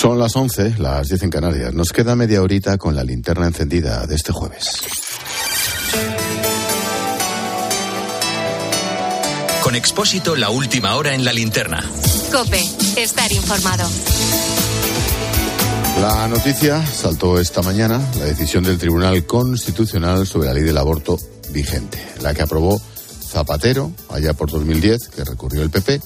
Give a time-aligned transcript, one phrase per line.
[0.00, 1.74] Son las 11, las 10 en Canarias.
[1.74, 4.80] Nos queda media horita con la linterna encendida de este jueves.
[9.62, 11.84] Con Expósito, la última hora en la linterna.
[12.32, 12.64] Cope,
[12.96, 13.86] estar informado.
[16.00, 21.18] La noticia saltó esta mañana, la decisión del Tribunal Constitucional sobre la ley del aborto
[21.50, 26.00] vigente, la que aprobó Zapatero allá por 2010, que recurrió el PP.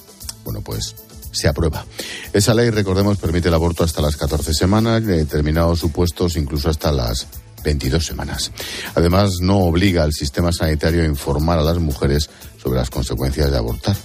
[0.44, 0.96] Bueno, pues
[1.34, 1.84] se aprueba.
[2.32, 6.92] Esa ley, recordemos, permite el aborto hasta las 14 semanas, en determinados supuestos incluso hasta
[6.92, 7.26] las
[7.64, 8.52] 22 semanas.
[8.94, 12.30] Además, no obliga al sistema sanitario a informar a las mujeres
[12.62, 13.96] sobre las consecuencias de abortar.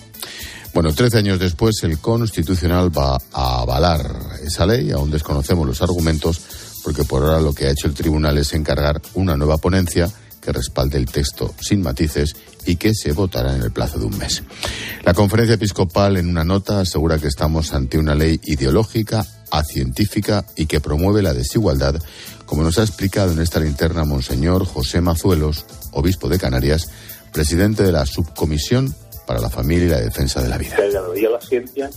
[0.73, 4.91] Bueno, 13 años después, el Constitucional va a avalar esa ley.
[4.91, 6.39] Aún desconocemos los argumentos,
[6.83, 10.09] porque por ahora lo que ha hecho el Tribunal es encargar una nueva ponencia
[10.41, 12.35] que respalde el texto sin matices
[12.65, 14.43] y que se votará en el plazo de un mes.
[15.03, 20.65] La conferencia episcopal en una nota asegura que estamos ante una ley ideológica, acientífica y
[20.65, 21.95] que promueve la desigualdad,
[22.45, 26.91] como nos ha explicado en esta linterna Monseñor José Mazuelos, obispo de Canarias,
[27.31, 28.93] presidente de la Subcomisión
[29.25, 30.77] para la Familia y la Defensa de la Vida.
[30.79, 31.89] La ciencia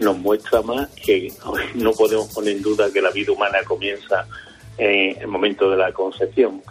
[0.00, 1.32] nos muestra más que
[1.74, 4.26] no podemos poner en duda que la vida humana comienza
[4.76, 6.62] en el momento de la concepción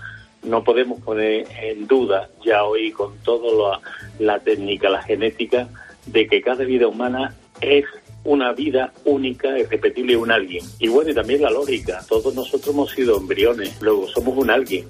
[0.48, 3.80] no podemos poner en duda ya hoy con toda
[4.20, 5.68] la, técnica, la genética,
[6.06, 7.86] de que cada vida humana es
[8.24, 10.66] una vida única, irrepetible, un alguien.
[10.80, 12.02] Y bueno, y también la lógica.
[12.08, 14.86] Todos nosotros hemos sido embriones, luego somos un alguien.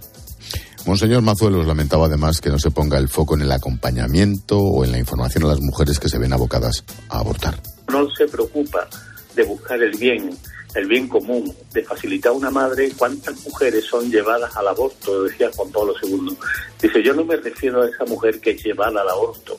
[0.85, 4.91] Monseñor Mazuelos lamentaba además que no se ponga el foco en el acompañamiento o en
[4.91, 7.55] la información a las mujeres que se ven abocadas a abortar.
[7.91, 8.87] No se preocupa
[9.35, 10.29] de buscar el bien
[10.75, 15.23] el bien común, de facilitar a una madre, ¿cuántas mujeres son llevadas al aborto?
[15.23, 16.37] Decía Juan Pablo II.
[16.81, 19.57] Dice, yo no me refiero a esa mujer que es llevada al aborto,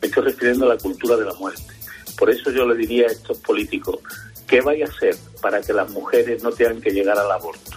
[0.00, 1.74] me estoy refiriendo a la cultura de la muerte.
[2.16, 3.98] Por eso yo le diría a estos políticos,
[4.46, 7.72] ¿qué vaya a hacer para que las mujeres no tengan que llegar al aborto?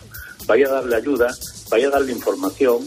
[0.46, 1.34] Vaya a darle ayuda,
[1.70, 2.82] vaya a darle información.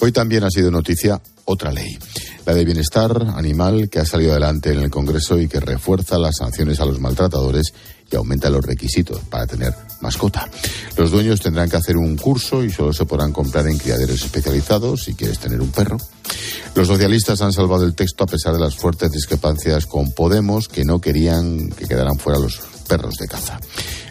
[0.00, 1.98] Hoy también ha sido noticia otra ley
[2.46, 6.36] la de bienestar animal que ha salido adelante en el Congreso y que refuerza las
[6.36, 7.72] sanciones a los maltratadores
[8.10, 10.48] y aumenta los requisitos para tener mascota.
[10.96, 15.04] Los dueños tendrán que hacer un curso y solo se podrán comprar en criaderos especializados
[15.04, 15.96] si quieres tener un perro.
[16.74, 20.84] Los socialistas han salvado el texto a pesar de las fuertes discrepancias con Podemos que
[20.84, 23.58] no querían que quedaran fuera los perros de caza.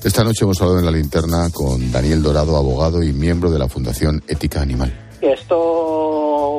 [0.03, 3.67] Esta noche hemos hablado en la linterna con Daniel Dorado, abogado y miembro de la
[3.67, 4.93] Fundación Ética Animal.
[5.21, 6.12] Esto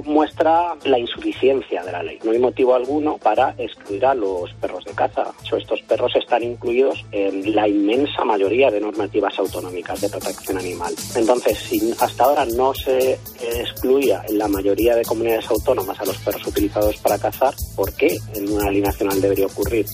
[0.04, 2.18] muestra la insuficiencia de la ley.
[2.24, 5.32] No hay motivo alguno para excluir a los perros de caza.
[5.56, 10.94] estos perros están incluidos en la inmensa mayoría de normativas autonómicas de protección animal.
[11.14, 16.16] Entonces, si hasta ahora no se excluía en la mayoría de comunidades autónomas a los
[16.18, 19.86] perros utilizados para cazar, ¿por qué en una ley nacional debería ocurrir?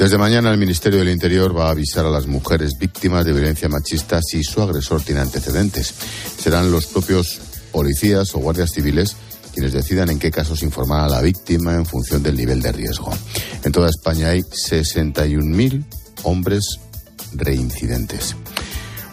[0.00, 3.68] Desde mañana el Ministerio del Interior va a avisar a las mujeres víctimas de violencia
[3.68, 5.94] machista si su agresor tiene antecedentes.
[6.38, 9.16] Serán los propios policías o guardias civiles
[9.52, 13.10] quienes decidan en qué casos informar a la víctima en función del nivel de riesgo.
[13.64, 15.84] En toda España hay 61.000
[16.22, 16.78] hombres
[17.32, 18.36] reincidentes.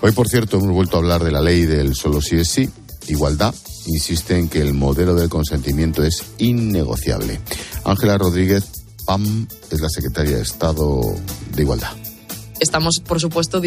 [0.02, 2.70] Hoy, por cierto, hemos vuelto a hablar de la ley del solo sí es sí,
[3.08, 3.54] igualdad.
[3.88, 7.40] Insiste en que el modelo del consentimiento es innegociable.
[7.86, 8.66] Ángela Rodríguez
[9.06, 11.02] PAM es la secretaria de Estado
[11.56, 12.07] de Igualdad
[12.60, 13.62] estamos, por supuesto,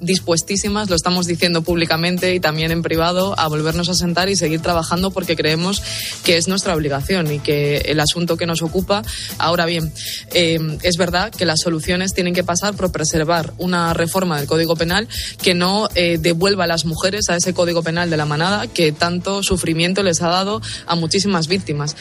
[0.00, 4.60] dispuestísimas, lo estamos diciendo públicamente y también en privado, a volvernos a sentar y seguir
[4.60, 5.82] trabajando porque creemos
[6.24, 9.02] que es nuestra obligación y que el asunto que nos ocupa.
[9.38, 9.92] Ahora bien,
[10.32, 14.76] eh, es verdad que las soluciones tienen que pasar por preservar una reforma del Código
[14.76, 15.08] Penal
[15.42, 18.92] que no eh, devuelva a las mujeres a ese Código Penal de la manada que
[18.92, 21.96] tanto sufrimiento les ha dado a muchísimas víctimas.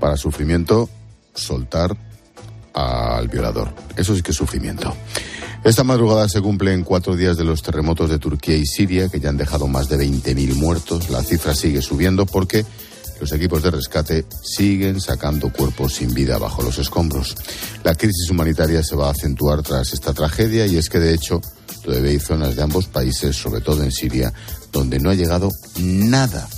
[0.00, 0.88] Para sufrimiento
[1.34, 1.96] soltar
[2.74, 3.72] al violador.
[3.96, 4.94] Eso sí que es sufrimiento.
[5.64, 9.30] Esta madrugada se cumplen cuatro días de los terremotos de Turquía y Siria, que ya
[9.30, 11.10] han dejado más de 20.000 muertos.
[11.10, 12.64] La cifra sigue subiendo porque
[13.20, 17.34] los equipos de rescate siguen sacando cuerpos sin vida bajo los escombros.
[17.82, 21.40] La crisis humanitaria se va a acentuar tras esta tragedia y es que, de hecho,
[21.82, 24.32] todavía hay zonas de ambos países, sobre todo en Siria,
[24.72, 25.50] donde no ha llegado
[25.80, 26.48] nada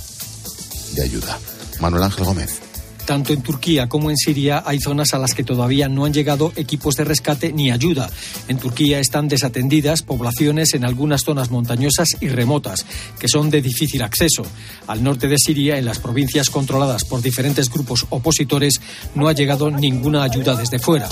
[0.93, 1.39] de ayuda.
[1.79, 2.70] Manuel Ángel Gómez.
[3.11, 6.53] Tanto en Turquía como en Siria hay zonas a las que todavía no han llegado
[6.55, 8.09] equipos de rescate ni ayuda.
[8.47, 12.85] En Turquía están desatendidas poblaciones en algunas zonas montañosas y remotas,
[13.19, 14.43] que son de difícil acceso.
[14.87, 18.79] Al norte de Siria, en las provincias controladas por diferentes grupos opositores,
[19.13, 21.09] no ha llegado ninguna ayuda desde fuera.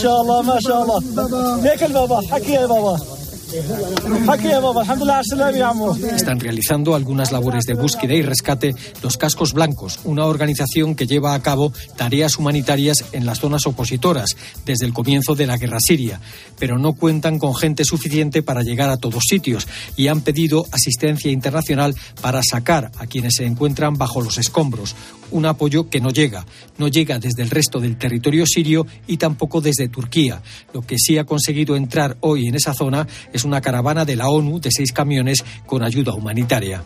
[6.16, 11.34] Están realizando algunas labores de búsqueda y rescate los Cascos Blancos, una organización que lleva
[11.34, 14.36] a cabo tareas humanitarias en las zonas opositoras
[14.66, 16.22] desde el comienzo de la guerra siria,
[16.60, 21.32] pero no cuentan con gente suficiente para llegar a todos sitios y han pedido asistencia
[21.32, 24.96] internacional para sacar a quienes se encuentran bajo los escombros,
[25.32, 26.46] un apoyo que no llega,
[26.78, 30.42] no llega desde el resto del territorio sirio y tampoco desde Turquía.
[30.74, 34.30] Lo que sí ha conseguido entrar hoy en esa zona es una caravana de la
[34.30, 36.84] ONU de seis camiones con ayuda humanitaria.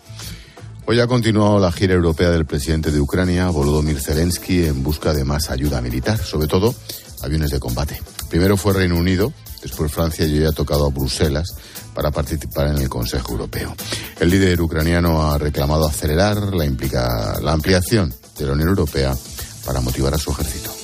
[0.85, 5.23] Hoy ha continuado la gira europea del presidente de Ucrania, Volodymyr Zelensky, en busca de
[5.23, 6.75] más ayuda militar, sobre todo
[7.21, 8.01] aviones de combate.
[8.29, 11.55] Primero fue Reino Unido, después Francia y hoy ha tocado a Bruselas
[11.93, 13.73] para participar en el Consejo Europeo.
[14.19, 19.15] El líder ucraniano ha reclamado acelerar la, implica, la ampliación de la Unión Europea
[19.65, 20.82] para motivar a su ejército.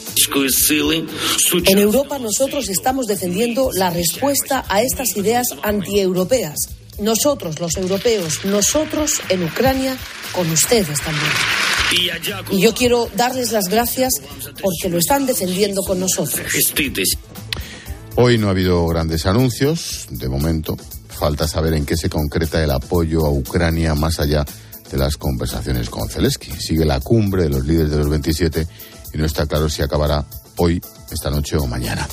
[1.65, 6.57] En Europa nosotros estamos defendiendo la respuesta a estas ideas antieuropeas.
[6.99, 9.97] Nosotros, los europeos, nosotros en Ucrania,
[10.33, 11.31] con ustedes también.
[12.51, 14.13] Y yo quiero darles las gracias
[14.61, 16.45] porque lo están defendiendo con nosotros.
[18.15, 20.77] Hoy no ha habido grandes anuncios, de momento.
[21.07, 24.45] Falta saber en qué se concreta el apoyo a Ucrania más allá
[24.91, 26.51] de las conversaciones con Zelensky.
[26.51, 28.67] Sigue la cumbre de los líderes de los 27
[29.13, 30.25] y no está claro si acabará
[30.57, 32.07] hoy, esta noche o mañana.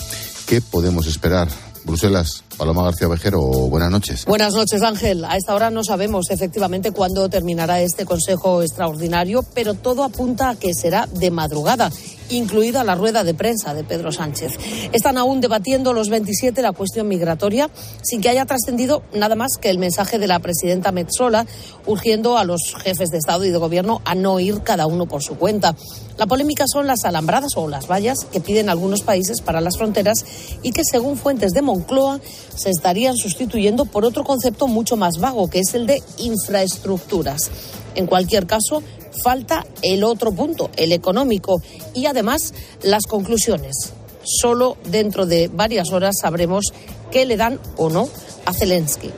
[0.46, 1.48] ¿Qué podemos esperar?
[1.84, 4.25] Bruselas, Paloma García Vejero, buenas noches.
[4.25, 5.25] Buenas noches, Ángel.
[5.25, 10.56] A esta hora no sabemos efectivamente cuándo terminará este Consejo Extraordinario, pero todo apunta a
[10.56, 11.91] que será de madrugada
[12.31, 14.58] incluida la rueda de prensa de Pedro Sánchez.
[14.93, 17.70] Están aún debatiendo los 27 la cuestión migratoria
[18.03, 21.47] sin que haya trascendido nada más que el mensaje de la presidenta Metzola
[21.87, 25.23] urgiendo a los jefes de Estado y de Gobierno a no ir cada uno por
[25.23, 25.76] su cuenta.
[26.19, 30.25] La polémica son las alambradas o las vallas que piden algunos países para las fronteras
[30.62, 32.20] y que, según fuentes de Moncloa,
[32.56, 37.50] se estarían sustituyendo por otro concepto mucho más vago, que es el de infraestructuras.
[37.94, 38.82] En cualquier caso,
[39.23, 41.61] falta el otro punto, el económico,
[41.94, 43.93] y además las conclusiones.
[44.23, 46.73] Solo dentro de varias horas sabremos
[47.11, 48.08] qué le dan o no
[48.44, 49.11] a Zelensky.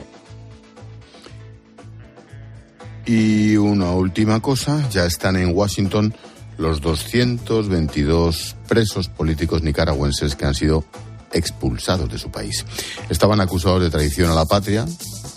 [3.05, 6.13] Y una última cosa, ya están en Washington
[6.59, 10.83] los 222 presos políticos nicaragüenses que han sido
[11.31, 12.65] expulsados de su país.
[13.09, 14.85] Estaban acusados de traición a la patria,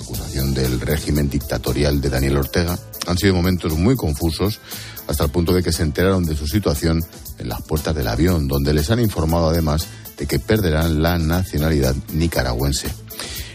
[0.00, 2.78] acusación del régimen dictatorial de Daniel Ortega.
[3.06, 4.60] Han sido momentos muy confusos
[5.06, 7.04] hasta el punto de que se enteraron de su situación
[7.38, 9.86] en las puertas del avión, donde les han informado además
[10.16, 12.88] de que perderán la nacionalidad nicaragüense.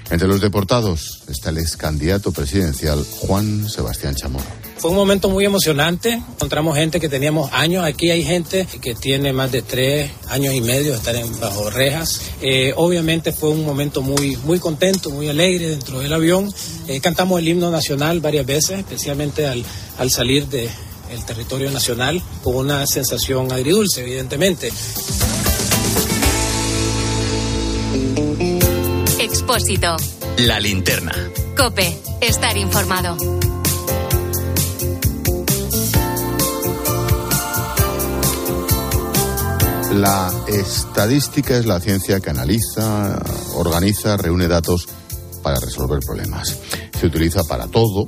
[0.09, 4.66] Entre los deportados está el ex candidato presidencial Juan Sebastián Chamorro.
[4.79, 6.13] Fue un momento muy emocionante.
[6.13, 7.83] Encontramos gente que teníamos años.
[7.83, 11.69] Aquí hay gente que tiene más de tres años y medio de estar en, bajo
[11.69, 12.21] rejas.
[12.41, 16.53] Eh, obviamente fue un momento muy, muy contento, muy alegre dentro del avión.
[16.87, 19.65] Eh, cantamos el himno nacional varias veces, especialmente al,
[19.97, 20.69] al salir del
[21.25, 24.71] territorio nacional, con una sensación agridulce, evidentemente.
[29.19, 29.97] Expósito.
[30.37, 31.13] La linterna.
[31.55, 31.97] Cope.
[32.21, 33.17] Estar informado.
[39.93, 43.19] La estadística es la ciencia que analiza,
[43.55, 44.87] organiza, reúne datos
[45.41, 46.57] para resolver problemas.
[46.99, 48.05] Se utiliza para todo,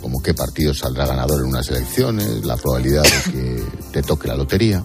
[0.00, 4.36] como qué partido saldrá ganador en unas elecciones, la probabilidad de que te toque la
[4.36, 4.84] lotería.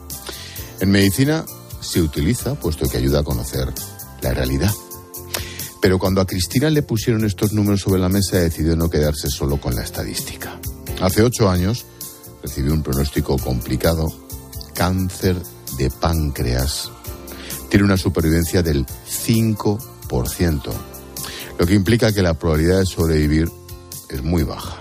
[0.79, 1.45] En medicina
[1.79, 3.71] se utiliza puesto que ayuda a conocer
[4.21, 4.71] la realidad.
[5.81, 9.61] Pero cuando a Cristina le pusieron estos números sobre la mesa, decidió no quedarse solo
[9.61, 10.59] con la estadística.
[10.99, 11.85] Hace ocho años
[12.41, 14.07] recibió un pronóstico complicado,
[14.73, 15.37] cáncer
[15.77, 16.91] de páncreas.
[17.69, 20.73] Tiene una supervivencia del 5%,
[21.59, 23.49] lo que implica que la probabilidad de sobrevivir
[24.09, 24.79] es muy baja.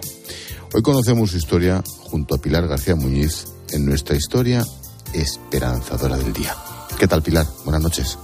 [0.72, 4.64] Hoy conocemos su historia junto a Pilar García Muñiz en nuestra historia
[5.12, 6.54] esperanzadora del día.
[6.98, 7.46] ¿Qué tal, Pilar?
[7.64, 8.18] Buenas noches.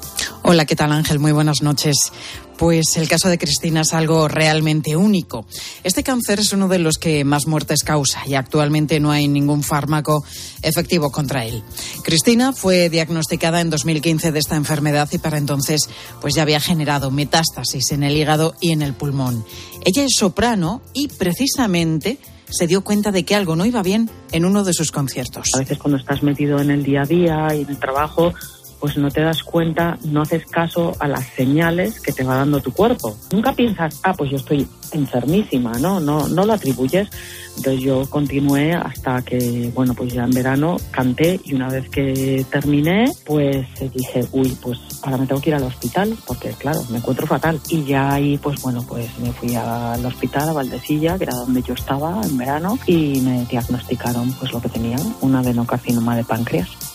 [0.45, 1.21] Hola, ¿qué tal Ángel?
[1.21, 2.13] Muy buenas noches.
[2.59, 5.47] Pues el caso de Cristina es algo realmente único.
[5.85, 9.63] Este cáncer es uno de los que más muertes causa y actualmente no hay ningún
[9.63, 10.25] fármaco
[10.63, 11.63] efectivo contra él.
[12.03, 15.89] Cristina fue diagnosticada en 2015 de esta enfermedad y para entonces
[16.21, 19.45] pues ya había generado metástasis en el hígado y en el pulmón.
[19.85, 22.19] Ella es soprano y precisamente
[22.51, 25.51] se dio cuenta de que algo no iba bien en uno de sus conciertos.
[25.55, 28.35] A veces cuando estás metido en el día a día y en el trabajo
[28.83, 32.59] pues no te das cuenta, no haces caso a las señales que te va dando
[32.59, 33.17] tu cuerpo.
[33.33, 36.01] Nunca piensas, ah, pues yo estoy enfermísima, ¿no?
[36.01, 37.09] No, no lo atribuyes.
[37.57, 42.45] Entonces yo continué hasta que, bueno, pues ya en verano canté y una vez que
[42.51, 46.99] terminé, pues dije, uy, pues ahora me tengo que ir al hospital porque, claro, me
[46.99, 47.61] encuentro fatal.
[47.69, 51.63] Y ya ahí, pues bueno, pues me fui al hospital, a Valdesilla, que era donde
[51.63, 56.92] yo estaba en verano, y me diagnosticaron pues lo que tenía, un adenocarcinoma de páncreas.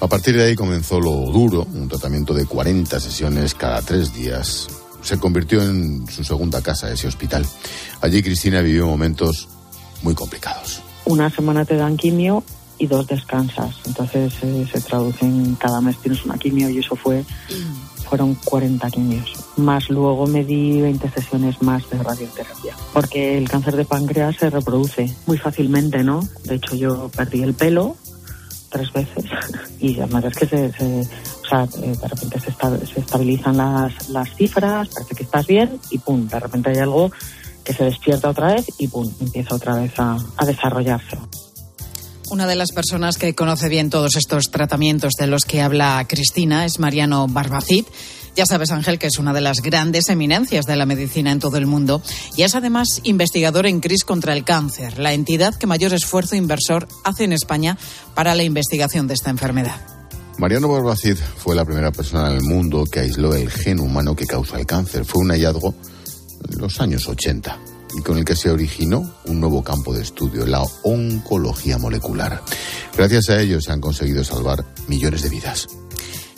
[0.00, 4.68] A partir de ahí comenzó lo duro, un tratamiento de 40 sesiones cada tres días.
[5.02, 7.44] Se convirtió en su segunda casa, ese hospital.
[8.00, 9.48] Allí Cristina vivió momentos
[10.02, 10.82] muy complicados.
[11.04, 12.42] Una semana te dan quimio
[12.78, 13.76] y dos descansas.
[13.84, 17.24] Entonces eh, se traduce en cada mes tienes una quimio y eso fue
[18.08, 19.32] fueron 40 quimios.
[19.56, 22.74] Más luego me di 20 sesiones más de radioterapia.
[22.92, 26.26] Porque el cáncer de páncreas se reproduce muy fácilmente, ¿no?
[26.44, 27.96] De hecho yo perdí el pelo
[28.70, 29.24] tres veces
[29.80, 34.88] y además es que se, o sea, eh, de repente se, estabilizan las, las cifras,
[34.88, 37.10] parece que estás bien y pum, de repente hay algo
[37.64, 41.18] que se despierta otra vez y pum, empieza otra vez a, a desarrollarse.
[42.30, 46.64] Una de las personas que conoce bien todos estos tratamientos de los que habla Cristina
[46.64, 47.84] es Mariano Barbacid.
[48.36, 51.56] Ya sabes, Ángel, que es una de las grandes eminencias de la medicina en todo
[51.56, 52.00] el mundo
[52.36, 56.86] y es además investigador en CRIS contra el cáncer, la entidad que mayor esfuerzo inversor
[57.02, 57.76] hace en España
[58.14, 59.80] para la investigación de esta enfermedad.
[60.38, 64.26] Mariano Barbacid fue la primera persona en el mundo que aisló el gen humano que
[64.26, 65.04] causa el cáncer.
[65.04, 65.74] Fue un hallazgo
[66.48, 67.58] en los años 80
[67.96, 72.42] y con el que se originó un nuevo campo de estudio, la oncología molecular.
[72.96, 75.68] Gracias a ello se han conseguido salvar millones de vidas.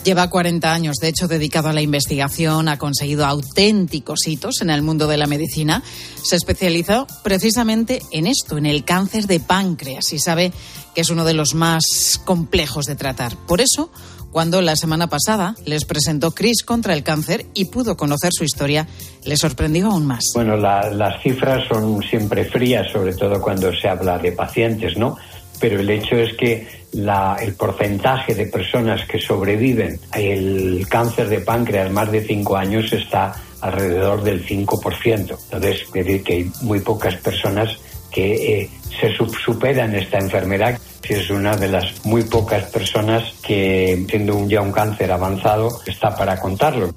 [0.05, 4.83] Lleva 40 años, de hecho, dedicado a la investigación, ha conseguido auténticos hitos en el
[4.83, 5.81] mundo de la medicina.
[6.25, 10.53] Se especializó precisamente en esto, en el cáncer de páncreas, y sabe
[10.93, 13.37] que es uno de los más complejos de tratar.
[13.47, 13.93] Por eso,
[14.33, 18.89] cuando la semana pasada les presentó Cris contra el cáncer y pudo conocer su historia,
[19.25, 20.25] le sorprendió aún más.
[20.35, 25.17] Bueno, las cifras son siempre frías, sobre todo cuando se habla de pacientes, ¿no?
[25.61, 31.91] Pero el hecho es que el porcentaje de personas que sobreviven el cáncer de páncreas
[31.93, 35.07] más de cinco años está alrededor del 5%.
[35.11, 37.79] Entonces, es decir que hay muy pocas personas
[38.13, 39.11] que eh, se
[39.45, 40.79] superan esta enfermedad.
[41.03, 46.39] Es una de las muy pocas personas que, siendo ya un cáncer avanzado, está para
[46.39, 46.95] contarlo.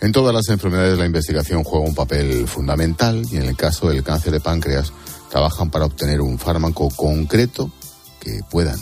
[0.00, 4.02] En todas las enfermedades la investigación juega un papel fundamental y en el caso del
[4.02, 4.92] cáncer de páncreas
[5.30, 7.70] trabajan para obtener un fármaco concreto
[8.20, 8.78] que puedan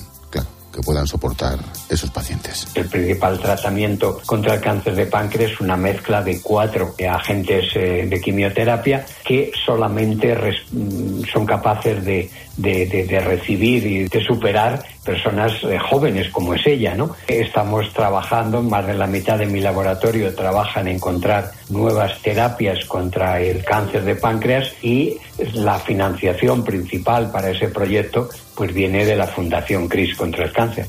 [0.74, 2.66] que puedan soportar esos pacientes.
[2.74, 8.06] El principal tratamiento contra el cáncer de páncreas es una mezcla de cuatro agentes eh,
[8.08, 10.34] de quimioterapia que solamente
[10.72, 16.94] mm, son capaces de, de, recibir y de superar personas eh, jóvenes como es ella,
[16.94, 17.14] ¿no?
[17.28, 23.40] Estamos trabajando, más de la mitad de mi laboratorio trabaja en encontrar nuevas terapias contra
[23.40, 25.18] el cáncer de páncreas y
[25.52, 30.86] la financiación principal para ese proyecto pues viene de la Fundación CRIS contra el cáncer.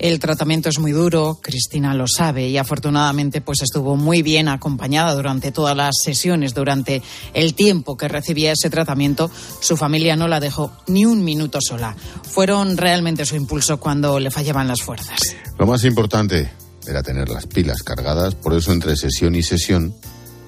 [0.00, 5.14] El tratamiento es muy duro, Cristina lo sabe y afortunadamente pues estuvo muy bien acompañada
[5.14, 7.02] durante todas las sesiones, durante
[7.34, 9.30] el tiempo que recibía ese tratamiento.
[9.60, 11.94] Su familia no la dejó ni un minuto sola.
[12.22, 15.20] Fueron realmente su impulso cuando le fallaban las fuerzas.
[15.58, 16.50] Lo más importante
[16.86, 19.94] era tener las pilas cargadas, por eso entre sesión y sesión,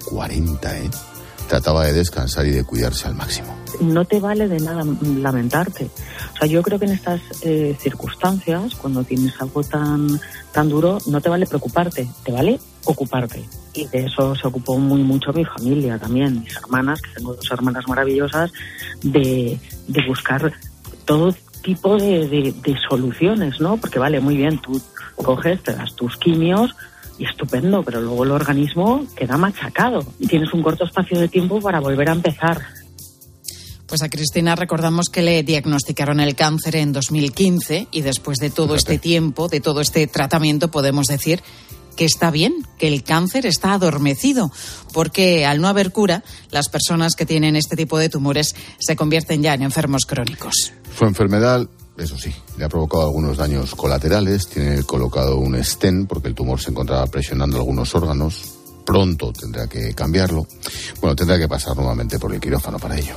[0.07, 0.91] 40, ¿eh?
[1.49, 4.85] Trataba de descansar y de cuidarse al máximo no te vale de nada
[5.17, 5.91] lamentarte.
[6.35, 10.21] O sea, yo creo que en estas eh, circunstancias, cuando tienes algo tan,
[10.53, 13.45] tan duro, no te vale preocuparte, te vale ocuparte.
[13.75, 17.51] Y de eso se ocupó muy mucho mi familia también, mis hermanas, que tengo dos
[17.51, 18.53] hermanas maravillosas,
[19.03, 19.59] de,
[19.89, 20.53] de buscar
[21.05, 23.77] todo tipo de, de, soluciones, ¿no?
[23.77, 24.81] Porque vale, muy bien, tú
[25.17, 26.75] coges, te das tus quimios,
[27.19, 31.61] y estupendo, pero luego el organismo queda machacado y tienes un corto espacio de tiempo
[31.61, 32.62] para volver a empezar.
[33.87, 38.75] Pues a Cristina recordamos que le diagnosticaron el cáncer en 2015 y después de todo
[38.75, 41.42] este tiempo, de todo este tratamiento, podemos decir
[41.95, 44.50] que está bien, que el cáncer está adormecido,
[44.95, 49.42] porque al no haber cura, las personas que tienen este tipo de tumores se convierten
[49.42, 50.73] ya en enfermos crónicos.
[50.97, 56.29] Su enfermedad, eso sí, le ha provocado algunos daños colaterales, tiene colocado un stent porque
[56.29, 58.43] el tumor se encontraba presionando algunos órganos,
[58.85, 60.47] pronto tendrá que cambiarlo,
[61.01, 63.17] bueno, tendrá que pasar nuevamente por el quirófano para ello.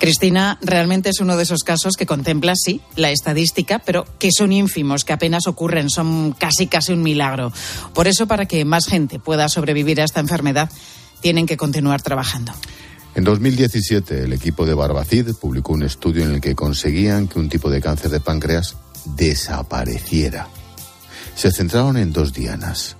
[0.00, 4.50] Cristina, realmente es uno de esos casos que contempla, sí, la estadística, pero que son
[4.50, 7.52] ínfimos, que apenas ocurren, son casi casi un milagro.
[7.92, 10.70] Por eso, para que más gente pueda sobrevivir a esta enfermedad,
[11.20, 12.52] tienen que continuar trabajando.
[13.14, 17.48] En 2017, el equipo de Barbacid publicó un estudio en el que conseguían que un
[17.48, 20.46] tipo de cáncer de páncreas desapareciera.
[21.34, 22.96] Se centraron en dos dianas.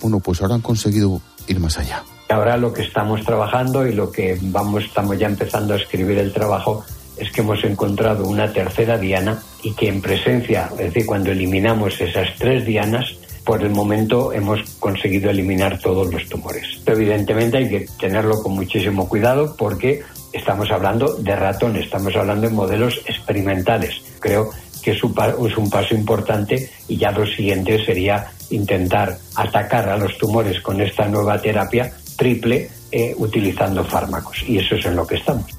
[0.00, 2.04] Bueno, pues ahora han conseguido ir más allá.
[2.28, 6.32] Ahora lo que estamos trabajando y lo que vamos, estamos ya empezando a escribir el
[6.32, 6.84] trabajo
[7.16, 12.00] es que hemos encontrado una tercera diana y que en presencia, es decir, cuando eliminamos
[12.00, 13.17] esas tres dianas,
[13.48, 16.82] por el momento hemos conseguido eliminar todos los tumores.
[16.84, 20.02] Evidentemente hay que tenerlo con muchísimo cuidado porque
[20.34, 24.02] estamos hablando de ratón, estamos hablando de modelos experimentales.
[24.20, 24.50] Creo
[24.82, 30.60] que es un, paso importante y ya lo siguiente sería intentar atacar a los tumores
[30.60, 34.42] con esta nueva terapia triple eh, utilizando fármacos.
[34.46, 35.57] Y eso es en lo que estamos.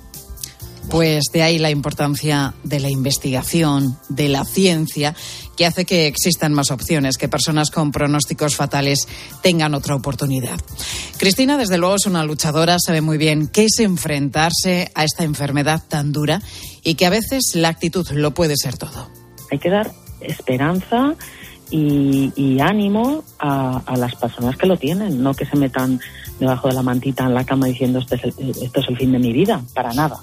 [0.90, 5.16] Pues de ahí la importancia de la investigación, de la ciencia,
[5.56, 9.08] que hace que existan más opciones, que personas con pronósticos fatales
[9.44, 10.60] tengan otra oportunidad.
[11.18, 15.84] Cristina, desde luego, es una luchadora, sabe muy bien qué es enfrentarse a esta enfermedad
[15.88, 16.42] tan dura
[16.84, 19.10] y que a veces la actitud lo puede ser todo.
[19.52, 19.92] Hay que dar
[20.22, 21.16] esperanza
[21.72, 26.00] y, ánimo a, las personas que lo tienen, no que se metan
[26.40, 29.34] debajo de la mantita en la cama diciendo este esto es el fin de mi
[29.34, 30.20] vida, para nada.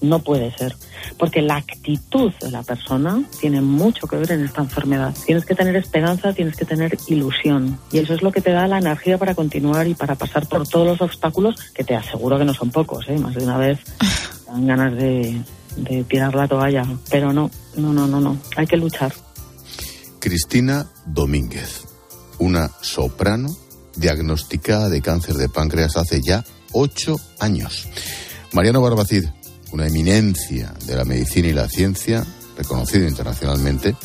[0.00, 0.76] No puede ser,
[1.18, 5.14] porque la actitud de la persona tiene mucho que ver en esta enfermedad.
[5.26, 7.78] Tienes que tener esperanza, tienes que tener ilusión.
[7.90, 10.68] Y eso es lo que te da la energía para continuar y para pasar por
[10.68, 13.18] todos los obstáculos, que te aseguro que no son pocos, ¿eh?
[13.18, 13.80] más de una vez
[14.46, 15.42] dan ganas de,
[15.76, 16.84] de tirar la toalla.
[17.10, 18.38] Pero no, no, no, no, no.
[18.56, 19.12] Hay que luchar.
[20.20, 21.84] Cristina Domínguez,
[22.38, 23.48] una soprano
[23.96, 27.88] diagnosticada de cáncer de páncreas hace ya ocho años.
[28.52, 29.26] Mariano Barbacid,
[29.72, 32.24] una eminencia de la medicina y la ciencia,
[32.56, 33.96] reconocido internacionalmente,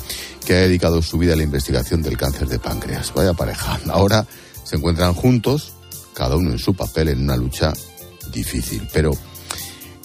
[0.45, 3.13] que ha dedicado su vida a la investigación del cáncer de páncreas.
[3.13, 3.79] Vaya pareja.
[3.89, 4.25] Ahora
[4.63, 5.73] se encuentran juntos,
[6.13, 7.73] cada uno en su papel, en una lucha
[8.31, 8.87] difícil.
[8.91, 9.11] Pero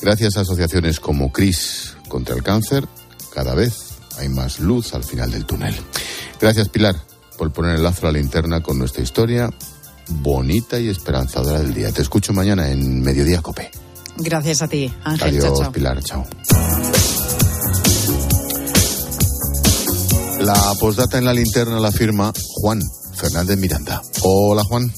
[0.00, 2.86] gracias a asociaciones como CRIS contra el cáncer,
[3.34, 3.74] cada vez
[4.18, 5.74] hay más luz al final del túnel.
[6.40, 6.96] Gracias, Pilar,
[7.36, 9.50] por poner el lazo a la linterna con nuestra historia
[10.08, 11.92] bonita y esperanzadora del día.
[11.92, 13.70] Te escucho mañana en Mediodía Cope.
[14.18, 15.38] Gracias a ti, Ángel.
[15.38, 16.02] Adiós, Pilar.
[16.02, 16.24] Chao.
[20.40, 22.80] La postdata en la linterna la firma Juan
[23.14, 24.02] Fernández Miranda.
[24.22, 24.92] Hola, Juan.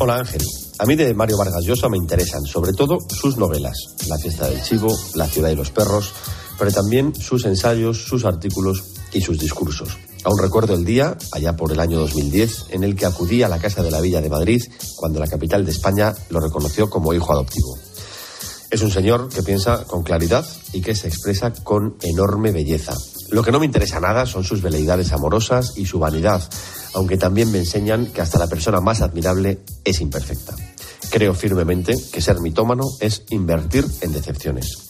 [0.00, 0.42] Hola, Ángel.
[0.78, 3.76] A mí de Mario Vargas Llosa me interesan sobre todo sus novelas,
[4.08, 6.12] La fiesta del chivo, La ciudad y los perros,
[6.58, 9.96] pero también sus ensayos, sus artículos y sus discursos.
[10.24, 13.58] Aún recuerdo el día, allá por el año 2010, en el que acudí a la
[13.58, 14.62] Casa de la Villa de Madrid
[14.96, 17.76] cuando la capital de España lo reconoció como hijo adoptivo.
[18.72, 22.94] Es un señor que piensa con claridad y que se expresa con enorme belleza.
[23.28, 26.42] Lo que no me interesa nada son sus veleidades amorosas y su vanidad,
[26.94, 30.54] aunque también me enseñan que hasta la persona más admirable es imperfecta.
[31.10, 34.88] Creo firmemente que ser mitómano es invertir en decepciones.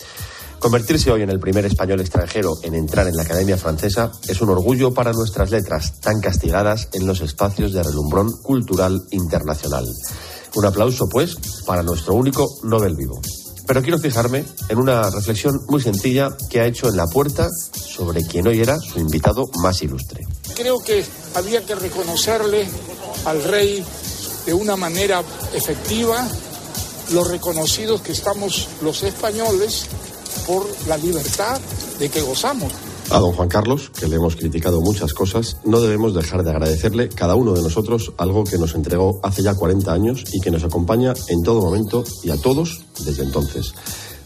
[0.61, 4.51] Convertirse hoy en el primer español extranjero en entrar en la Academia Francesa es un
[4.51, 9.87] orgullo para nuestras letras, tan castigadas en los espacios de relumbrón cultural internacional.
[10.55, 13.21] Un aplauso, pues, para nuestro único Nobel vivo.
[13.73, 18.23] Pero quiero fijarme en una reflexión muy sencilla que ha hecho en la puerta sobre
[18.23, 20.27] quien hoy era su invitado más ilustre.
[20.55, 21.03] Creo que
[21.35, 22.69] había que reconocerle
[23.25, 23.83] al rey
[24.45, 25.23] de una manera
[25.55, 26.29] efectiva
[27.13, 29.87] los reconocidos que estamos los españoles
[30.47, 31.59] por la libertad
[31.99, 32.75] de que gozamos.
[33.13, 37.11] A don Juan Carlos, que le hemos criticado muchas cosas, no debemos dejar de agradecerle
[37.11, 40.65] cada uno de nosotros algo que nos entregó hace ya 40 años y que nos
[40.65, 43.75] acompaña en todo momento y a todos desde entonces.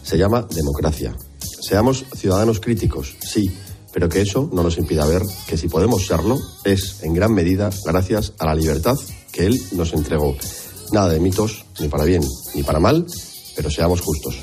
[0.03, 1.13] Se llama democracia.
[1.59, 3.51] Seamos ciudadanos críticos, sí,
[3.91, 7.69] pero que eso no nos impida ver que si podemos serlo es en gran medida
[7.83, 8.97] gracias a la libertad
[9.33, 10.33] que él nos entregó.
[10.93, 12.23] Nada de mitos, ni para bien
[12.55, 13.05] ni para mal,
[13.53, 14.37] pero seamos justos.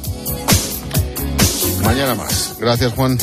[1.83, 2.57] Mañana más.
[2.59, 3.17] Gracias, Juan.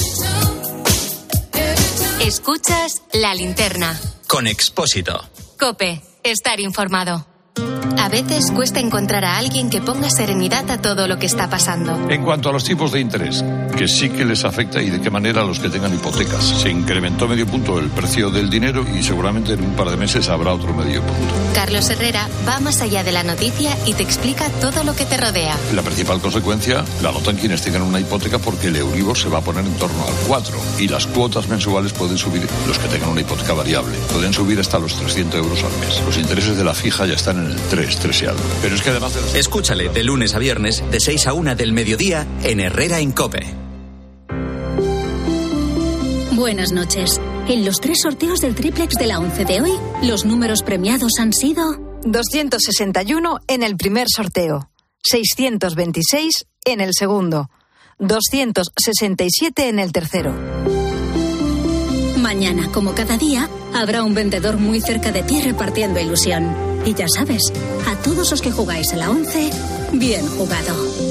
[2.21, 3.99] Escuchas la linterna.
[4.27, 5.27] Con Expósito.
[5.59, 7.25] Cope, estar informado.
[7.97, 12.11] A veces cuesta encontrar a alguien que ponga serenidad a todo lo que está pasando.
[12.11, 15.09] En cuanto a los tipos de interés, que sí que les afecta y de qué
[15.09, 16.43] manera a los que tengan hipotecas.
[16.43, 20.29] Se incrementó medio punto el precio del dinero y seguramente en un par de meses
[20.29, 21.33] habrá otro medio punto.
[21.53, 25.17] Carlos Herrera va más allá de la noticia y te explica todo lo que te
[25.17, 25.55] rodea.
[25.73, 29.41] La principal consecuencia la notan quienes tengan una hipoteca porque el Euribor se va a
[29.41, 33.21] poner en torno al 4 y las cuotas mensuales pueden subir, los que tengan una
[33.21, 36.01] hipoteca variable, pueden subir hasta los 300 euros al mes.
[36.05, 37.91] Los intereses de la fija ya están en el 3
[38.61, 39.13] pero es que además...
[39.35, 43.70] Escúchale de lunes a viernes, de 6 a 1 del mediodía, en Herrera en Cope.
[46.51, 47.21] Buenas noches.
[47.47, 49.71] En los tres sorteos del triplex de la 11 de hoy,
[50.03, 51.79] los números premiados han sido...
[52.03, 54.69] 261 en el primer sorteo,
[55.01, 57.49] 626 en el segundo,
[57.99, 60.35] 267 en el tercero.
[62.17, 66.53] Mañana, como cada día, habrá un vendedor muy cerca de ti repartiendo ilusión.
[66.85, 67.43] Y ya sabes,
[67.87, 69.51] a todos los que jugáis a la 11,
[69.93, 71.10] bien jugado.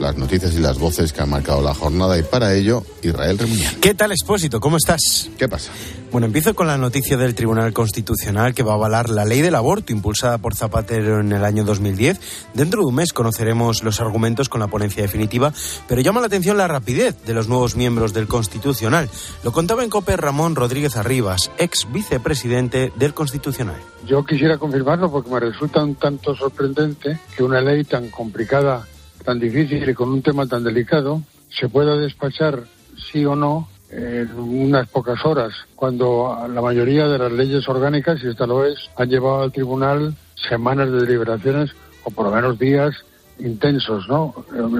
[0.00, 3.76] las noticias y las voces que han marcado la jornada y para ello Israel Remuñán.
[3.80, 4.60] ¿Qué tal, Expósito?
[4.60, 5.30] ¿Cómo estás?
[5.38, 5.72] ¿Qué pasa?
[6.12, 9.54] Bueno, empiezo con la noticia del Tribunal Constitucional que va a avalar la ley del
[9.54, 12.50] aborto impulsada por Zapatero en el año 2010.
[12.54, 15.52] Dentro de un mes conoceremos los argumentos con la ponencia definitiva,
[15.88, 19.10] pero llama la atención la rapidez de los nuevos miembros del Constitucional.
[19.42, 23.76] Lo contaba en COPE Ramón Rodríguez Arribas, ex vicepresidente del Constitucional.
[24.06, 28.86] Yo quisiera confirmarlo porque me resulta un tanto sorprendente que una ley tan complicada
[29.26, 32.62] tan difícil y con un tema tan delicado se pueda despachar
[33.10, 38.28] sí o no en unas pocas horas, cuando la mayoría de las leyes orgánicas, y
[38.28, 40.14] esta lo es, han llevado al tribunal
[40.48, 41.70] semanas de deliberaciones
[42.04, 42.94] o por lo menos días
[43.38, 44.34] intensos, ¿no?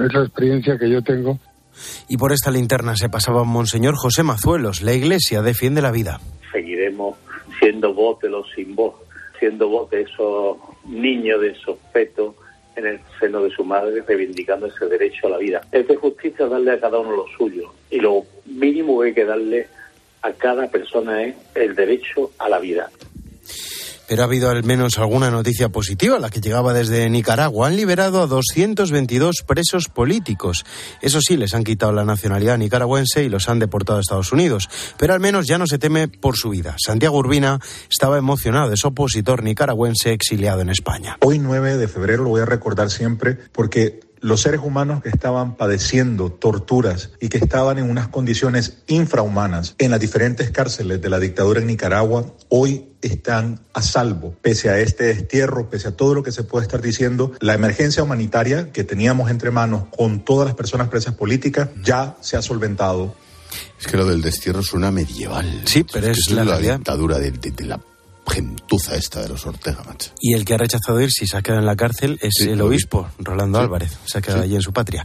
[0.05, 1.39] Es la experiencia que yo tengo.
[2.07, 4.81] Y por esta linterna se pasaba Monseñor José Mazuelos.
[4.81, 6.19] La Iglesia defiende la vida.
[6.51, 7.17] Seguiremos
[7.59, 8.95] siendo voz de los sin voz,
[9.39, 12.33] siendo voz de esos niños, de esos fetos
[12.77, 15.61] en el seno de su madre reivindicando ese derecho a la vida.
[15.71, 19.25] Es de justicia darle a cada uno lo suyo y lo mínimo que hay que
[19.25, 19.67] darle
[20.21, 22.89] a cada persona es el derecho a la vida
[24.07, 27.67] pero ha habido al menos alguna noticia positiva, la que llegaba desde Nicaragua.
[27.67, 30.65] Han liberado a 222 presos políticos.
[31.01, 34.69] Eso sí, les han quitado la nacionalidad nicaragüense y los han deportado a Estados Unidos.
[34.97, 36.75] Pero al menos ya no se teme por su vida.
[36.83, 41.17] Santiago Urbina estaba emocionado, es opositor nicaragüense exiliado en España.
[41.21, 45.55] Hoy 9 de febrero lo voy a recordar siempre porque los seres humanos que estaban
[45.55, 51.19] padeciendo torturas y que estaban en unas condiciones infrahumanas en las diferentes cárceles de la
[51.19, 56.23] dictadura en Nicaragua, hoy están a salvo, pese a este destierro, pese a todo lo
[56.23, 57.31] que se puede estar diciendo.
[57.39, 62.37] La emergencia humanitaria que teníamos entre manos con todas las personas presas políticas ya se
[62.37, 63.15] ha solventado.
[63.79, 65.63] Es que lo del destierro suena medieval.
[65.65, 67.31] Sí, pero es, la, dictadura de
[67.65, 67.79] la
[68.27, 70.11] gentuza esta de los Ortega, macho.
[70.19, 72.61] Y el que ha rechazado ir, si se ha quedado en la cárcel, es el
[72.61, 73.97] obispo, Rolando Álvarez.
[74.05, 75.03] Se ha quedado allí en su patria.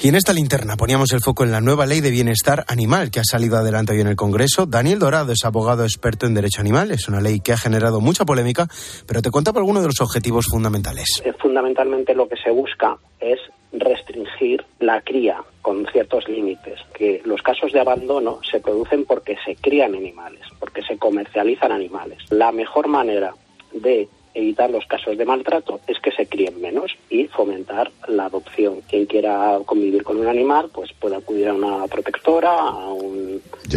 [0.00, 3.20] Y en esta linterna poníamos el foco en la nueva ley de bienestar animal que
[3.20, 4.66] ha salido adelante hoy en el Congreso.
[4.66, 6.90] Daniel Dorado es abogado experto en derecho animal.
[6.90, 8.68] Es una ley que ha generado mucha polémica,
[9.06, 11.22] pero te contaba algunos de los objetivos fundamentales.
[11.40, 13.38] Fundamentalmente lo que se busca es
[13.72, 19.56] restringir la cría con ciertos límites, que los casos de abandono se producen porque se
[19.56, 22.18] crían animales, porque se comercializan animales.
[22.30, 23.34] La mejor manera
[23.72, 28.82] de evitar los casos de maltrato es que se críen menos y fomentar la adopción.
[28.88, 32.90] Quien quiera convivir con un animal, pues puede acudir a una protectora, a,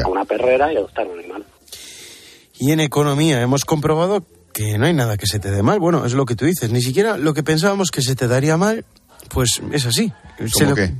[0.03, 1.45] a una perrera y adoptar un animal.
[2.59, 4.23] Y en economía hemos comprobado
[4.53, 5.79] que no hay nada que se te dé mal.
[5.79, 6.71] Bueno, es lo que tú dices.
[6.71, 8.85] Ni siquiera lo que pensábamos que se te daría mal
[9.29, 10.11] pues es así.
[10.53, 10.93] ¿Cómo qué?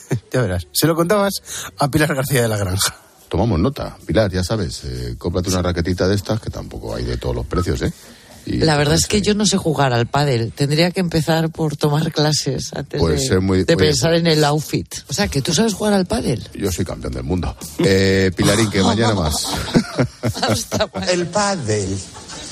[0.32, 0.66] ya verás.
[0.72, 1.34] Se lo contabas
[1.78, 2.94] a Pilar García de la Granja.
[3.28, 3.96] Tomamos nota.
[4.06, 7.46] Pilar, ya sabes, eh, cómprate una raquetita de estas, que tampoco hay de todos los
[7.46, 7.92] precios, ¿eh?
[8.46, 10.52] la verdad es que yo no sé jugar al pádel.
[10.52, 14.92] Tendría que empezar por tomar clases antes de, pensar en el outfit.
[15.08, 16.48] O sea, que tú sabes jugar al pádel.
[16.54, 17.54] Yo soy campeón del mundo.
[17.78, 19.46] Eh, Pilarín, que mañana más.
[21.08, 21.98] el pádel.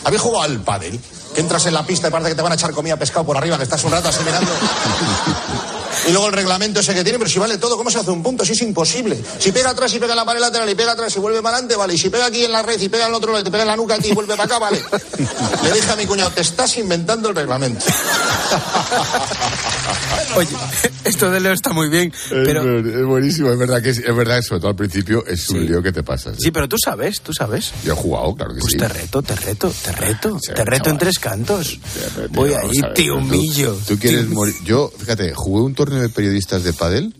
[0.04, 1.00] ¿Habéis jugado al pádel?
[1.38, 3.56] Entras en la pista y parece que te van a echar comida pescado por arriba,
[3.56, 4.50] que estás un rato así mirando.
[6.06, 8.22] Y luego el reglamento ese que tiene, pero si vale todo, ¿cómo se hace un
[8.22, 8.44] punto?
[8.44, 9.22] Si es imposible.
[9.38, 11.56] Si pega atrás y pega en la pared lateral y pega atrás y vuelve para
[11.56, 11.94] adelante, vale.
[11.94, 13.50] Y si pega aquí en la red y pega en el otro lado y te
[13.50, 14.82] pega en la nuca aquí y vuelve para acá, vale.
[15.62, 17.84] Le dije a mi cuñado, te estás inventando el reglamento.
[20.36, 20.56] Oye,
[21.08, 22.78] esto de Leo está muy bien, pero...
[22.78, 25.92] Es, buenísimo, es verdad que es, verdad sobre todo al principio es un lío que
[25.92, 26.32] te pasa.
[26.38, 26.50] ¿sí?
[26.50, 27.72] pero tú sabes, tú sabes.
[27.84, 28.78] Yo he jugado, claro que pues sí.
[28.78, 31.78] Pues te reto, te reto, te reto, te reto en tres cantos.
[32.30, 33.76] Voy a ir, te humillo.
[33.86, 34.54] Tú, quieres morir.
[34.64, 37.14] Yo, fíjate, jugué un torneo de periodistas de pádel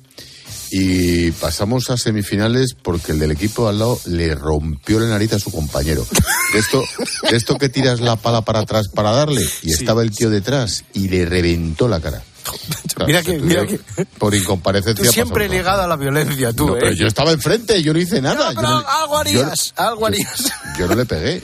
[0.71, 5.39] y pasamos a semifinales porque el del equipo al lado le rompió la nariz a
[5.39, 6.07] su compañero.
[6.53, 6.83] De esto,
[7.31, 11.09] esto que tiras la pala para atrás para darle y estaba el tío detrás y
[11.09, 12.23] le reventó la cara.
[13.07, 13.79] mira que, mira que...
[14.19, 15.05] Por incomparecencia.
[15.05, 16.79] Tú siempre ligado a la violencia, tú, ¿eh?
[16.81, 18.49] Pero yo estaba enfrente, yo no hice nada.
[18.49, 20.53] algo harías, algo harías.
[20.79, 21.43] Yo no le pegué.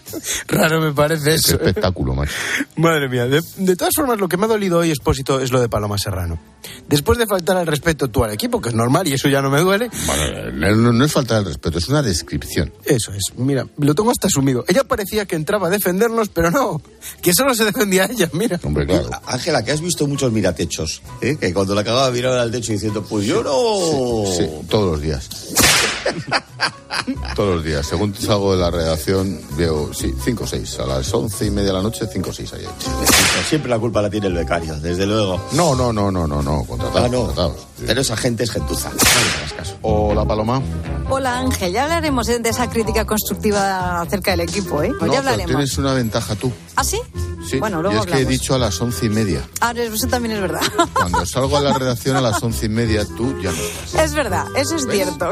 [0.48, 1.58] Raro me parece eso.
[1.58, 2.32] Qué espectáculo, macho.
[2.76, 3.26] Madre mía.
[3.26, 6.38] De, todas formas, lo que me ha dolido hoy, Expósito, es lo de Paloma Serrano.
[6.88, 9.50] Después de faltar al respeto tú al equipo, que es normal y eso ya no
[9.50, 9.90] me duele.
[10.06, 12.72] Bueno, no, es faltar al respeto, es una descripción.
[12.84, 13.32] Eso es.
[13.36, 14.64] Mira, lo tengo hasta asumido.
[14.68, 16.80] Ella parecía que entraba a defendernos, pero no.
[17.22, 18.58] Que solo se defendía a ella, mira.
[18.62, 19.10] Hombre, claro.
[19.26, 21.36] Ángela, que has visto muchos miratechos, ¿eh?
[21.38, 24.30] que cuando la acababa mirar al techo diciendo, pues yo no.
[24.30, 25.28] Sí, todos los días.
[27.36, 27.86] Todos los días.
[27.86, 30.78] Según salgo de la redacción, veo, sí, 5 o 6.
[30.80, 32.66] A las once y media de la noche, 5 o 6 ahí.
[33.48, 35.40] Siempre la culpa la tiene el becario, desde luego.
[35.52, 36.64] No, no, no, no, no, no.
[36.64, 37.38] Contratados.
[37.38, 37.50] Ah,
[37.86, 38.90] Pero esa gente es gentuza.
[39.82, 40.60] Hola, Paloma.
[41.08, 41.72] Hola, Ángel.
[41.72, 44.92] Ya hablaremos de esa crítica constructiva acerca del equipo, ¿eh?
[44.98, 45.46] Pues ya hablaremos.
[45.46, 46.50] tienes una ventaja tú.
[46.74, 47.00] ¿Ah, sí?
[47.48, 49.46] Sí, bueno, luego y es que he dicho a las once y media.
[49.60, 50.62] Ah, eso también es verdad.
[50.94, 54.02] Cuando salgo a la redacción a las once y media, tú ya no estás.
[54.02, 55.30] Es verdad, eso es cierto.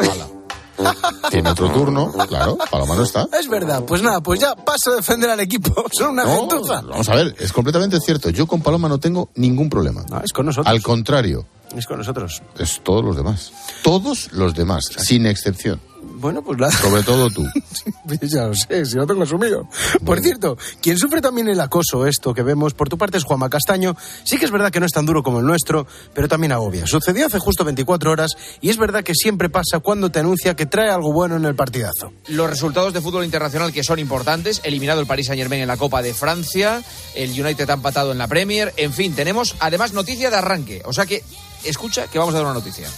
[1.31, 3.29] Tiene otro turno, claro, Paloma no está.
[3.39, 5.85] Es verdad, pues nada, pues ya paso a defender al equipo.
[5.93, 8.31] Son una no, Vamos a ver, es completamente cierto.
[8.31, 10.05] Yo con Paloma no tengo ningún problema.
[10.11, 10.71] No, es con nosotros.
[10.73, 11.47] Al contrario.
[11.77, 12.43] Es con nosotros.
[12.59, 13.53] Es todos los demás.
[13.83, 15.81] Todos los demás, sin excepción.
[16.25, 16.71] Bueno, pues la...
[16.71, 17.47] Sobre todo tú.
[18.23, 19.69] ya lo sé, si lo tengo asumido.
[20.07, 23.51] Por cierto, quien sufre también el acoso, esto que vemos por tu parte es Juanma
[23.51, 23.95] Castaño.
[24.25, 26.87] Sí que es verdad que no es tan duro como el nuestro, pero también agobia.
[26.87, 30.65] Sucedió hace justo 24 horas y es verdad que siempre pasa cuando te anuncia que
[30.65, 32.15] trae algo bueno en el partidazo.
[32.29, 36.01] Los resultados de fútbol internacional que son importantes, eliminado el Paris Saint-Germain en la Copa
[36.01, 36.83] de Francia,
[37.15, 40.81] el United ha empatado en la Premier, en fin, tenemos además noticia de arranque.
[40.87, 41.23] O sea que,
[41.65, 42.89] escucha que vamos a dar una noticia.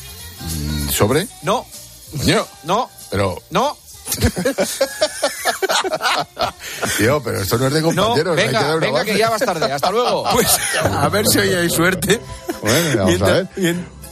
[0.93, 1.27] ¿Sobre?
[1.43, 1.67] No.
[2.65, 2.91] No.
[3.11, 3.43] Pero.
[3.51, 3.77] No.
[6.99, 8.37] Tío, pero esto no es de compañeros.
[8.37, 9.71] venga, que venga que ya vas tarde.
[9.73, 10.25] Hasta luego.
[10.33, 12.21] Pues a ver si hoy hay suerte.
[12.63, 13.49] Bueno, vamos a ver.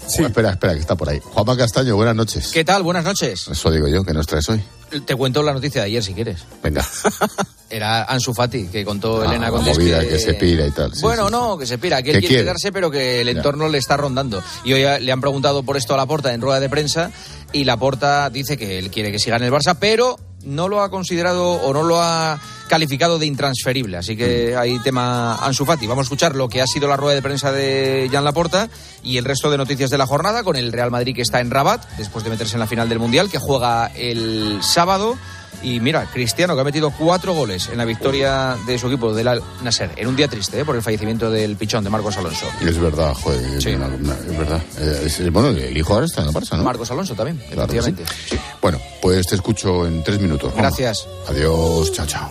[0.07, 1.21] Espera, espera, que está por ahí.
[1.23, 2.51] Juanma Castaño, buenas noches.
[2.53, 2.83] ¿Qué tal?
[2.83, 3.49] Buenas noches.
[3.49, 4.63] Eso digo yo, que nos traes hoy.
[5.05, 6.45] Te cuento la noticia de ayer si quieres.
[6.63, 6.87] Venga.
[7.71, 9.77] Era Ansu Fati, que contó ah, Elena Condés.
[9.77, 10.09] Que...
[10.09, 10.93] que se pira y tal.
[11.01, 13.97] bueno, no, que se pira, que él quiere, quedarse, pero que el entorno le está
[13.97, 14.43] rondando.
[14.65, 17.11] Y hoy le han preguntado por esto a la porta en rueda de prensa
[17.53, 20.83] y la porta dice que él quiere que siga en el Barça, pero no lo
[20.83, 22.39] ha considerado o no lo ha
[22.69, 23.97] calificado de intransferible.
[23.97, 25.87] Así que hay tema Ansu Fati.
[25.87, 28.69] Vamos a escuchar lo que ha sido la rueda de prensa de Jan Laporta
[29.03, 31.51] y el resto de noticias de la jornada con el Real Madrid que está en
[31.51, 35.17] Rabat después de meterse en la final del Mundial, que juega el sábado.
[35.63, 39.29] Y mira, Cristiano que ha metido cuatro goles en la victoria de su equipo del
[39.29, 40.65] Al Nasser, en un día triste ¿eh?
[40.65, 42.47] por el fallecimiento del pichón de Marcos Alonso.
[42.61, 43.71] Es verdad, joder, sí.
[43.71, 44.63] es verdad.
[44.79, 46.65] Eh, bueno, el hijo ahora está en la Barça, ¿no?
[46.65, 47.73] Marcos Alonso también, claro
[48.61, 50.53] Bueno, pues te escucho en tres minutos.
[50.55, 51.07] Gracias.
[51.29, 52.31] Adiós, chao, chao.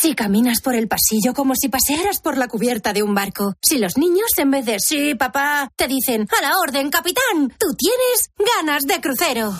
[0.00, 3.54] Si caminas por el pasillo como si pasearas por la cubierta de un barco.
[3.60, 7.66] Si los niños, en vez de sí, papá, te dicen a la orden, capitán, tú
[7.76, 9.52] tienes ganas de crucero.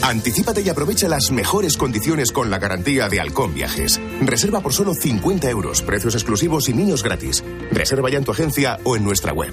[0.00, 4.00] Anticípate y aprovecha las mejores condiciones con la garantía de Halcón Viajes.
[4.22, 7.44] Reserva por solo 50 euros, precios exclusivos y niños gratis.
[7.70, 9.52] Reserva ya en tu agencia o en nuestra web.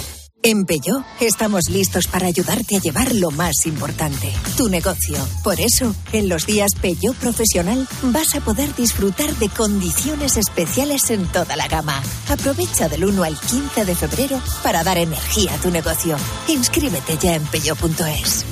[0.43, 5.15] En Peugeot estamos listos para ayudarte a llevar lo más importante, tu negocio.
[5.43, 11.27] Por eso, en los días Peugeot Profesional vas a poder disfrutar de condiciones especiales en
[11.27, 12.01] toda la gama.
[12.27, 16.17] Aprovecha del 1 al 15 de febrero para dar energía a tu negocio.
[16.47, 18.45] Inscríbete ya en peugeot.es.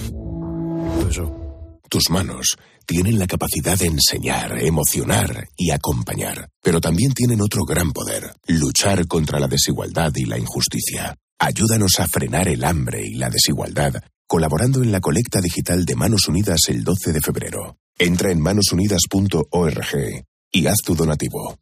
[1.89, 7.91] Tus manos tienen la capacidad de enseñar, emocionar y acompañar, pero también tienen otro gran
[7.93, 11.15] poder, luchar contra la desigualdad y la injusticia.
[11.39, 13.93] Ayúdanos a frenar el hambre y la desigualdad
[14.29, 17.77] colaborando en la colecta digital de Manos Unidas el 12 de febrero.
[17.97, 21.57] Entra en manosunidas.org y haz tu donativo.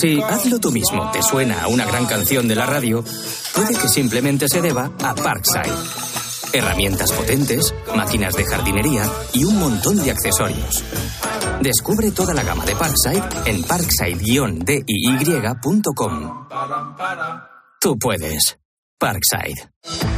[0.00, 3.04] Si Hazlo tú mismo te suena a una gran canción de la radio,
[3.52, 9.96] puede que simplemente se deba a Parkside herramientas potentes, máquinas de jardinería y un montón
[9.96, 10.84] de accesorios.
[11.60, 16.48] Descubre toda la gama de Parkside en parkside-diy.com.
[17.80, 18.58] Tú puedes.
[18.98, 20.17] Parkside.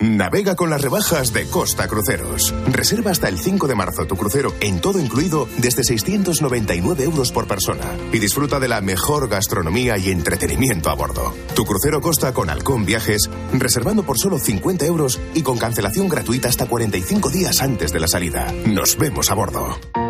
[0.00, 2.54] Navega con las rebajas de Costa Cruceros.
[2.72, 7.46] Reserva hasta el 5 de marzo tu crucero en todo incluido desde 699 euros por
[7.46, 11.34] persona y disfruta de la mejor gastronomía y entretenimiento a bordo.
[11.54, 16.48] Tu crucero costa con Halcón Viajes, reservando por solo 50 euros y con cancelación gratuita
[16.48, 18.50] hasta 45 días antes de la salida.
[18.64, 20.09] Nos vemos a bordo.